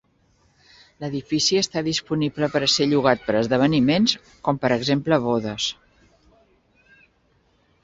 [1.03, 4.17] L'edifici està disponible per a ser llogat per a esdeveniments,
[4.49, 5.71] com per exemple bodes.